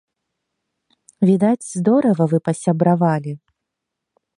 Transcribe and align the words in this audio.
Відаць, 1.31 1.69
здорава 1.77 2.23
вы 2.33 2.37
пасябравалі. 2.51 3.33